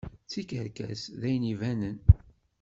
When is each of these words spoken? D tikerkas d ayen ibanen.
D 0.25 0.29
tikerkas 0.31 1.03
d 1.19 1.21
ayen 1.27 1.49
ibanen. 1.53 1.97